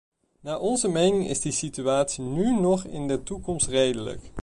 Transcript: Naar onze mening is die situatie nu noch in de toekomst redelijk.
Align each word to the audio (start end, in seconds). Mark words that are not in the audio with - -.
Naar 0.39 0.59
onze 0.59 0.87
mening 0.87 1.27
is 1.27 1.39
die 1.41 1.51
situatie 1.51 2.23
nu 2.23 2.55
noch 2.59 2.85
in 2.85 3.07
de 3.07 3.23
toekomst 3.23 3.67
redelijk. 3.67 4.31